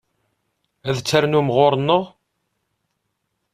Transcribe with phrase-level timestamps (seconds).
[0.89, 2.03] Ad d-ternum ɣer-neɣ?